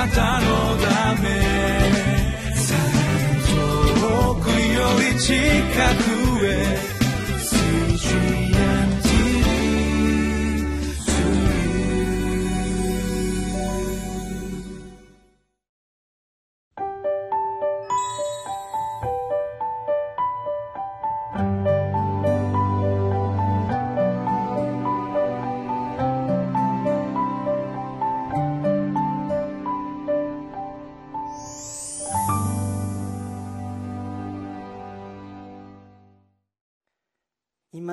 [0.00, 0.46] なたの
[0.78, 1.28] ため。
[4.00, 5.34] 遠くより近
[6.04, 6.09] く。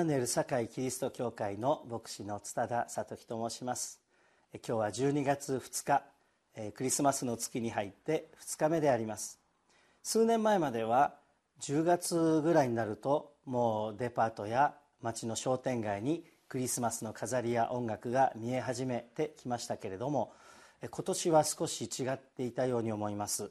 [0.06, 4.00] 堺キリスト教会の牧師の津田聡樹と申します。
[4.54, 6.04] 今日は12月2日
[6.73, 9.40] クリスマスの月に入って2日目であります。
[10.04, 11.16] 数年前までは
[11.62, 20.32] 10月ぐらいになるともうデパートや街の商店街にクリスマスの飾りや音楽が見え始めてきましたけれども
[20.90, 23.50] 今年は少し違っていたように思います、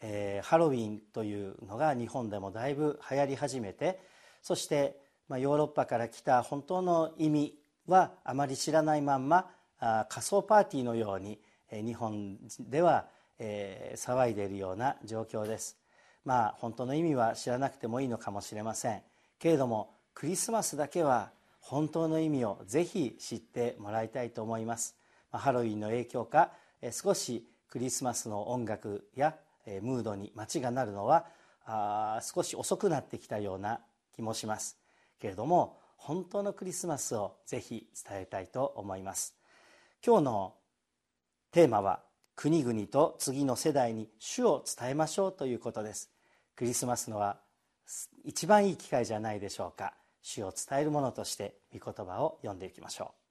[0.00, 4.00] えー、ハロウィンというのが日本でもだいぶ流行り始めて
[4.42, 7.54] そしてまあ、ヨーロッパから来た本当の意味
[7.86, 13.06] はあまり知らないまんまあ仮想パーティーのように、えー、日本では、
[13.38, 15.76] えー、騒いでいるような状況です。
[16.24, 19.02] まあ本当の意味は知らなくてもいいのかもしれません。
[19.38, 24.96] けれどもクリスマスだけは本当の意味をぜひ知ってもらいたいと思います、
[25.30, 26.50] まあ、ハロウィンの影響か、
[26.80, 29.34] えー、少しクリスマスの音楽や、
[29.66, 31.26] えー、ムードに街がなるのは
[31.64, 33.80] あ少し遅くなってきたような
[34.14, 34.81] 気もします。
[35.22, 39.36] けれども本当のクリスマスをぜひ伝えたいと思います。
[40.04, 40.54] 今日の
[41.52, 42.02] テーマは
[42.34, 46.10] 国々と次の世代に主を伝えましょうということです。
[46.56, 47.38] クリスマスのは
[48.24, 49.94] 一番いい機会じゃないでしょうか。
[50.22, 53.22] 主を伝えるものとして御言葉を読んでいきましょう。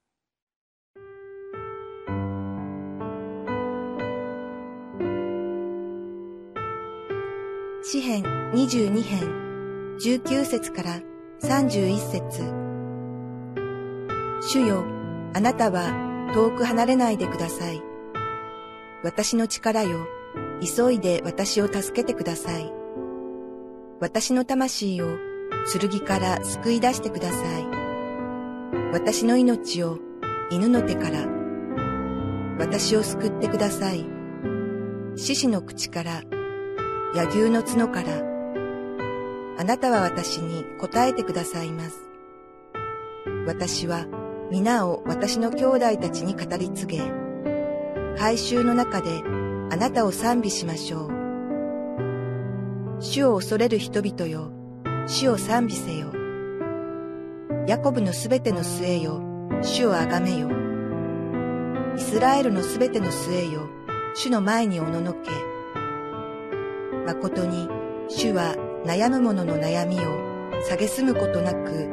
[7.84, 11.11] 詩編22編19節から
[11.44, 12.54] 31節
[14.42, 14.86] 主よ、
[15.34, 17.82] あなたは遠く離れないでください。
[19.04, 20.06] 私の力よ、
[20.62, 22.72] 急いで私を助けてください。
[24.00, 25.18] 私の魂を
[25.80, 27.66] 剣から救い出してください。
[28.94, 29.98] 私の命を
[30.52, 31.26] 犬の手から、
[32.60, 34.06] 私を救ってください。
[35.16, 36.22] 獅子の口から、
[37.16, 38.31] 柳牛の角から、
[39.62, 42.10] あなたは私に答えてくださいます。
[43.46, 44.08] 私は
[44.50, 47.12] 皆を私の兄弟たちに語り継げ、
[48.18, 49.22] 改宗の中で
[49.70, 51.12] あなたを賛美しましょう。
[53.02, 54.52] 主を恐れる人々よ、
[55.06, 56.12] 主を賛美せよ。
[57.68, 59.22] ヤコブのすべての末よ、
[59.62, 60.50] 主をあがめよ。
[61.96, 63.70] イスラエルのすべての末よ、
[64.16, 65.30] 主の前におののけ。
[67.06, 67.70] 誠に、
[68.08, 68.56] 主は
[68.86, 70.32] 悩む者の悩みを
[70.68, 71.90] 蔑むことなく、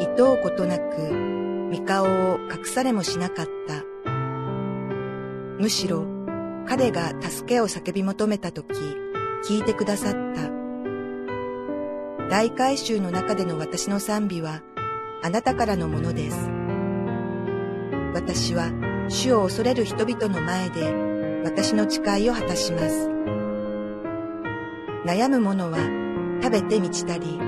[0.00, 1.12] 厭うことなく、
[1.70, 3.84] 見顔を隠されもしなかった。
[5.58, 6.04] むしろ、
[6.66, 8.74] 彼が助けを叫び求めたとき、
[9.48, 10.50] 聞いてくださった。
[12.28, 14.62] 大改修の中での私の賛美は、
[15.22, 16.50] あなたからのものです。
[18.12, 18.70] 私は、
[19.08, 20.92] 主を恐れる人々の前で、
[21.44, 23.08] 私の誓いを果たします。
[25.04, 26.03] 悩む者は、
[26.44, 27.40] 食べて満ちたり、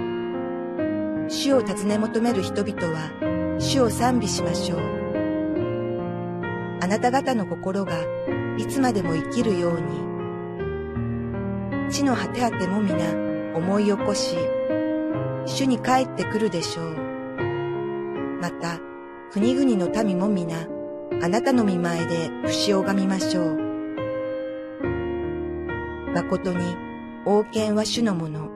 [1.28, 3.10] 主を尋ね求める人々は
[3.58, 4.78] 主を賛美しましょう。
[6.80, 7.92] あなた方の心が
[8.56, 10.00] いつまでも生きるように、
[11.90, 13.12] 地の果て果ても皆
[13.54, 14.38] 思い起こし、
[15.44, 16.96] 主に帰ってくるでしょう。
[18.40, 18.80] また、
[19.30, 20.66] 国々の民も皆、
[21.22, 23.58] あなたの見前で不死拝みましょう。
[26.14, 26.74] 誠に、
[27.26, 28.55] 王権は主のもの。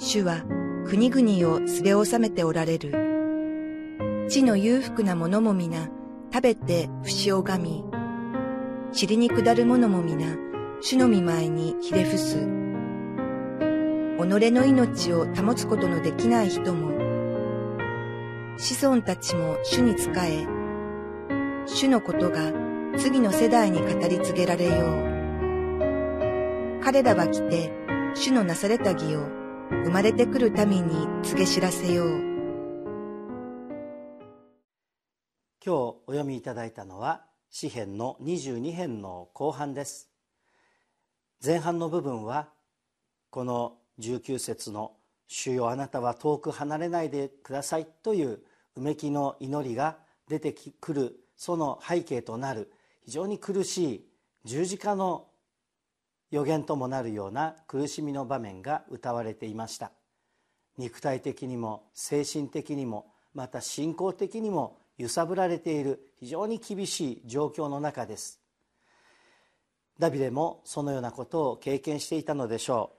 [0.00, 0.44] 主は
[0.86, 2.92] 国々をすれ収めておられる。
[4.28, 5.88] 地の裕福な者も皆
[6.32, 7.84] 食べて節をがみ、
[8.98, 10.36] 塵に下る者も皆
[10.80, 12.36] 主の見前にひれ伏す。
[12.36, 16.92] 己の命を保つことのできない人も、
[18.56, 20.46] 子孫たちも主に仕え、
[21.66, 22.52] 主のことが
[22.96, 24.78] 次の世代に語り継げられよう。
[26.84, 27.72] 彼らは来て、
[28.14, 29.37] 主のなされた義を
[29.70, 32.08] 生まれてくる民に告げ知らせよう。
[35.62, 40.10] 今日お読みいただいたのは詩編の22編の後半です。
[41.44, 42.48] 前半の部分は
[43.28, 44.96] この19節の
[45.28, 48.42] 「主よあなたは遠く離れないでください」という
[48.74, 49.98] うめきの祈りが
[50.28, 52.72] 出てくるその背景となる
[53.04, 54.08] 非常に苦しい
[54.44, 55.27] 十字架の
[56.30, 59.92] 予言ともなるような苦しみの場面が歌われていました。
[60.78, 68.40] 肉体的にも精神的にもまた信仰的にも揺さぶられている非常に厳しい状況の中です
[69.98, 72.92] ダビデもそのようなことを経験していたのでしょ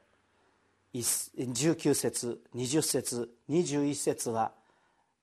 [0.93, 4.51] う19節20節21節は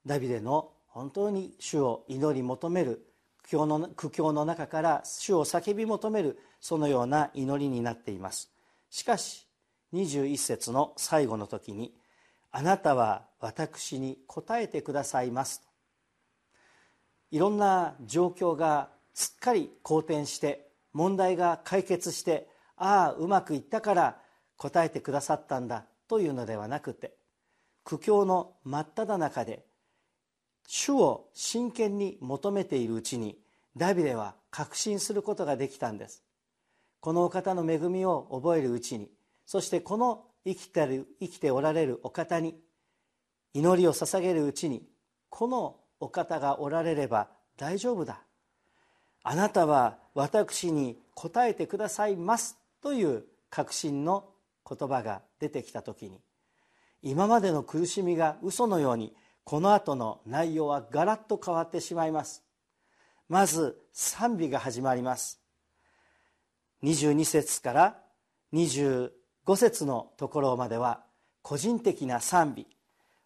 [0.07, 3.06] ダビデの本当に主を祈り求める
[3.47, 8.51] 苦境の苦境の中から主を叫び求めるそのような祈りになっています。
[8.91, 9.47] しかし
[9.93, 11.95] 21節の最後の時に
[12.51, 15.63] 「あなたは私に答えてくださいます」
[17.31, 24.21] いろんな状況がすっかり好転して問題が解決してああうまくいったから
[24.57, 27.17] 答えてくださったんだというのではなくて
[27.85, 29.66] 苦境の真っ只中で
[30.67, 33.39] 主を真剣に求めているうちに
[33.77, 36.23] ダビデは確信することができたんです。
[37.01, 39.09] このお方の恵みを覚えるうちに
[39.45, 42.59] そしてこの生きてる生きておられるお方に
[43.55, 44.83] 祈りを捧げるうちに
[45.31, 48.21] このお方がおられれば大丈夫だ。
[49.23, 54.29] あなたは私に答えてくださいますという確信の
[54.69, 56.21] 言葉が出てきた時に
[57.03, 59.15] 今までの苦しみが嘘のように
[59.47, 62.43] この後の内容はガラッと変わってしまいます。
[63.29, 65.41] まず賛美が始まります。
[66.83, 67.97] 22節から
[68.53, 69.13] 25
[69.55, 71.05] 節のところまでは
[71.43, 72.67] 個人的な賛美。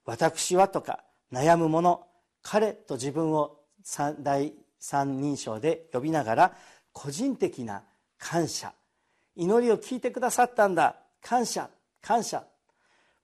[0.05, 1.03] 私はとか
[1.33, 2.07] 悩む者
[2.43, 3.57] 彼と自分を
[4.19, 6.57] 第三人称で呼びながら
[6.93, 7.83] 個人的な
[8.19, 8.75] 感謝。
[9.37, 10.97] 祈りを聞いてくださったんだ。
[11.23, 11.71] 感謝
[12.03, 12.45] 感謝。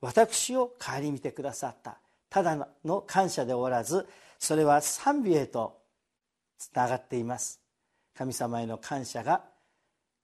[0.01, 1.99] 私を顧みてくださった。
[2.29, 4.07] ただの感謝で終わらず
[4.39, 5.79] それは賛美へと
[6.59, 7.61] つながっています。
[8.15, 9.45] 神様への感謝が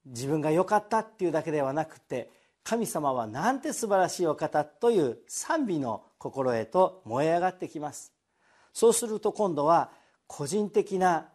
[0.06, 2.30] 自分が良かったっていうだけではなくて
[2.64, 8.12] 神様はなんて素晴らしいお方という賛美の心へと燃え上がってきます。
[8.72, 9.90] そうすると今度は
[10.26, 11.28] 個人的な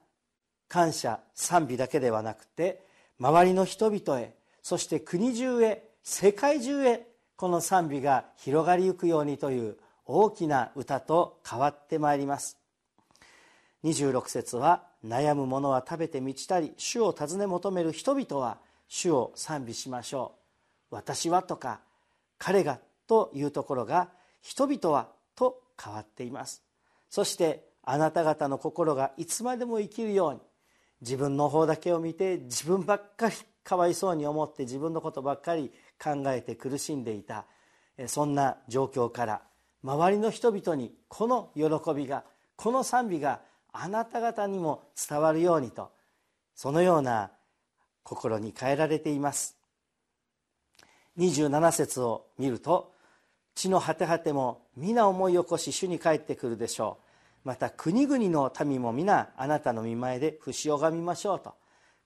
[0.67, 2.83] 感謝賛美だけではなくて
[3.19, 12.57] 周りの人々へそして国中へ世界中へこの賛美が広がりゆくようにという大きな歌と変わってまいります。
[13.83, 18.57] 26節は悩む者は食べて満ちたり主を尋ね求める人々は
[18.87, 20.35] 主を賛美しましょ
[20.91, 20.95] う。
[20.95, 21.81] 私はとか
[22.37, 24.09] 彼がというところが
[24.41, 26.63] 人々はと変わっています。
[27.09, 30.39] そしてあなた方の心がいつまでも生きるように
[31.01, 35.71] 自分の方だけを見て自分ばっかりかわいそうに思って自分のことばっかり
[36.01, 37.45] 考えて苦しんでいた
[38.07, 39.41] そんな状況から
[39.83, 42.23] 周りの人々にこの喜びが
[42.55, 43.41] この賛美が
[43.71, 45.91] あなた方にも伝わるようにと
[46.55, 47.31] そのような
[48.03, 49.55] 心に変えられています。
[51.19, 52.93] 27節を見ると
[53.53, 56.99] 地の果て果ても皆思い起こし主に帰ってくるでしょ
[57.43, 57.47] う。
[57.47, 61.53] また国々の民も皆あなたの見前で不死を拝みましょうと。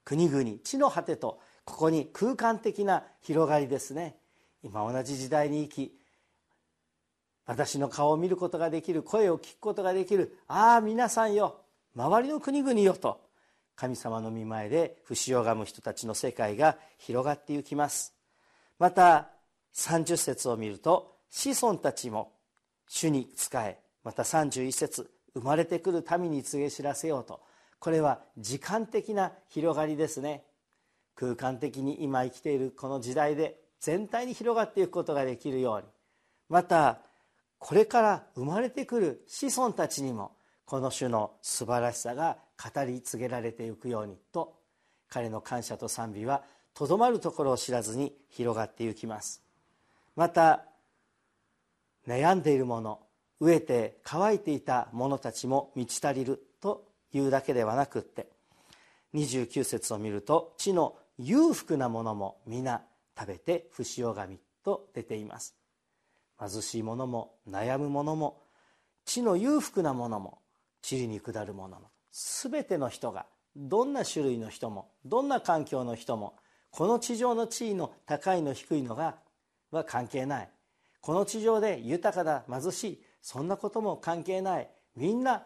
[0.04, 4.18] 国々地の果てとここに空間的な広がりですね。
[4.64, 6.01] 今同じ時代に生き
[7.46, 11.62] 私の顔を見ることができる声を聞くことができるああ皆さんよ
[11.96, 13.22] 周りの国々よと
[13.76, 18.14] 神様の御前で不死をがむ人たちの世界が広がっていきます。
[18.78, 19.30] また
[19.74, 22.34] 30節を見ると子孫たちも
[22.88, 27.42] 主に仕えまた31節生まれてくる民に告げ知らせようと。
[27.80, 30.44] これは時間的な広がりですね。
[31.16, 35.88] 空間的に今生きているこの時代で全体に広がっていくことができるように。
[36.50, 37.00] また
[37.62, 40.32] これから生まれてくる子孫たちにも
[40.66, 44.56] この種の素晴らしさが語り継げられていくようにと
[45.08, 46.42] 彼の感謝と賛美は
[46.74, 49.44] とどまるところを知らずに広がっていきます。
[50.16, 50.66] また
[52.08, 53.00] 悩んでいるもの
[53.40, 58.28] 飢えて乾いていた者たちも満ち足りるというだけではなくって
[59.14, 62.82] 29節を見ると地の裕福なものも皆
[63.16, 65.62] 食べて不死拝みと出ています。
[66.42, 68.42] 貧しい者も悩む者も
[69.06, 70.40] 地の裕福な者も
[70.82, 76.36] 地理に下る者も全ての人がどんな種類の人もどんな環境の人も
[76.72, 79.16] この地上の地位の高いの低いのが
[79.72, 80.50] は関係ない。
[81.00, 84.70] この地上で豊かだ貧しいそんなことも関係ない。
[84.96, 85.44] みんな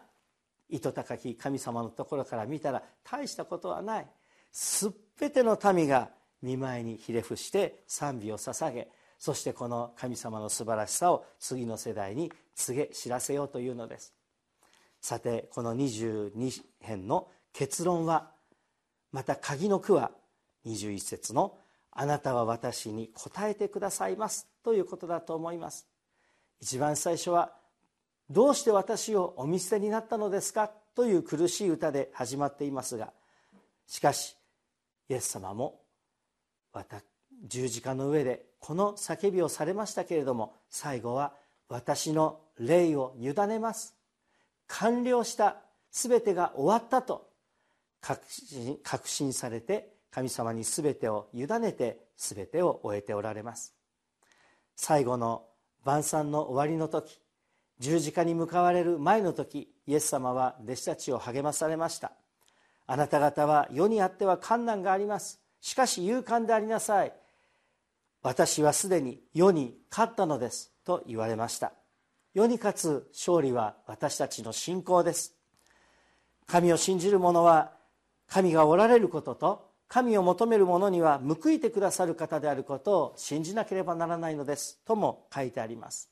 [0.68, 4.06] 糸高き神様のところから見たら大したことはない。
[4.52, 6.10] 全ての民が
[6.42, 14.14] 見舞いにひれ伏して賛美を捧げそしてこの神様の素晴らしさを次の世代に告げ知らせようというのです
[15.00, 18.30] さてこの22編の結論は
[19.12, 20.10] また鍵の句は
[20.66, 21.58] 21節の
[21.92, 25.86] 「あなたは私に答えてくださいます」ということだと思います
[26.60, 27.56] 一番最初は
[28.28, 33.12] 「どうして私をお見捨てになったのですか?」という苦しい歌で始まっていますが
[33.86, 34.36] しかし
[35.08, 35.80] イエス様も
[37.44, 41.34] 十字架の上でこの叫びをされましたけれども最後は
[41.70, 43.94] 「私の霊を委ねます」
[44.66, 45.58] 完了した
[45.92, 47.30] 全てが終わったと
[48.00, 53.72] 確信確信されて神様に全てを委ねて全てを終えておられます。
[54.74, 55.46] 最後の
[55.84, 57.20] 晩餐の終わりの時
[57.78, 62.10] 十字架に向かわれる前の時イエス様は弟子たちを励まされました。
[62.88, 65.40] あなた方は世にあっては困難があります。
[65.60, 67.25] しかし勇敢でありなさい。
[68.26, 71.72] 私はすでに世に勝ったのですと言われました。
[72.34, 75.36] 世に勝つ勝利は私たちの信仰です。
[76.44, 77.70] 神を信じる者は
[78.26, 86.10] 神がおられることと神を求める者には報いてくださる方であることを信じなければならないのですとも書いてあります。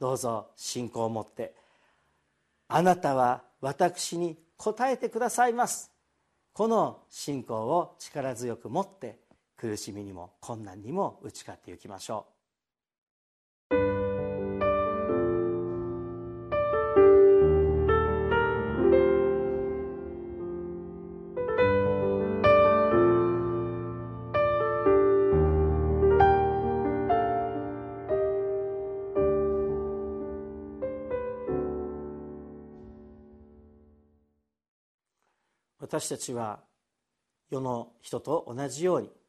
[0.00, 1.54] どうぞ信仰を持って
[2.66, 5.92] あなたは私に答えてくださいます。
[6.52, 9.20] この信仰を力強く持って
[9.62, 12.32] 苦しみにも困難にも打ち勝っていきましょう。
[35.78, 36.58] 私たちは
[37.48, 39.21] 世の人と同じように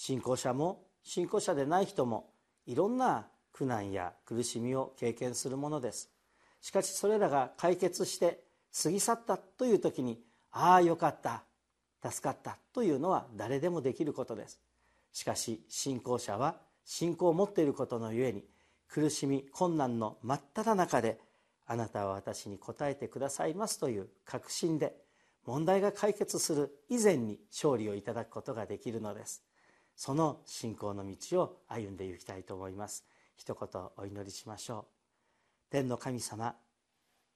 [0.00, 2.30] 信仰者も信仰者でない人も
[2.66, 6.08] いろんな苦難や苦しみを経験するものです。
[6.60, 8.44] しかしそれらが解決して
[8.80, 10.20] 過ぎ去ったという時に
[10.52, 11.42] ああよかった。
[12.00, 14.60] 助かったというのは誰でもできることです。
[15.12, 18.44] しかし信仰者は信仰を持っていることのゆえに
[18.86, 21.18] 苦しみ困難の真っ只中で
[21.66, 24.94] あなたは私に答えてくださいますという確信で
[25.44, 29.47] 問題が解決する以前に勝利をいただくことができるのです。
[29.98, 33.04] その信仰の道を歩んでいきたいと思います。
[33.36, 35.72] 一言お祈りしましょう。
[35.72, 36.54] 天の神様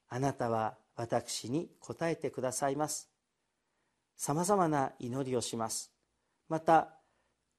[0.08, 3.10] あなたは私に答えてくださいます。
[4.14, 5.90] さまざまな祈りをします。
[6.48, 6.94] また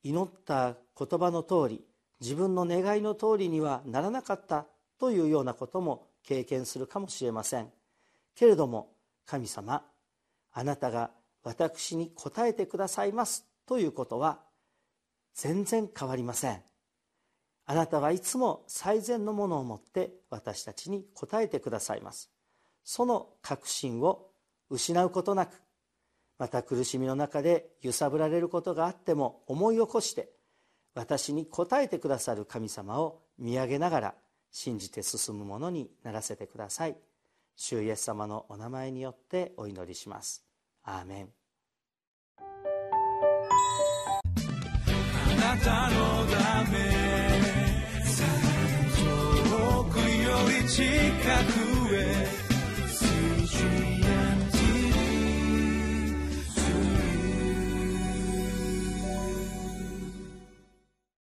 [0.03, 1.85] 祈った言葉の通り
[2.21, 4.67] 自分の願いの通りにはならなかった
[4.99, 7.69] というようなことも経験するかもしれません。
[8.35, 8.93] けれども
[9.25, 9.83] 神様
[10.53, 11.11] あなたが
[11.43, 14.39] 私に答えてくださいますということは
[15.33, 16.61] 全然変わりません。
[17.65, 22.29] あなたはいつも最善のものを持って私たちに答えてくださいます。
[22.83, 24.29] その確信を
[24.69, 25.61] 失うことなく
[26.37, 30.29] また苦しみの中で揺さぶられることがあっても思い起こして
[30.93, 34.15] 私に答えてくださる神様を見上げながら
[34.51, 36.97] 信じて進むものにならせてください。
[37.55, 40.43] 主イエス様のお名前によってお祈りします。
[40.83, 41.42] アーメン。
[45.43, 46.77] なたのため。
[48.95, 50.81] 遠くより近
[51.51, 51.99] くへ。